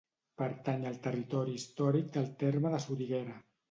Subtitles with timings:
[0.41, 3.43] Pertany al territori històric del terme de Soriguera.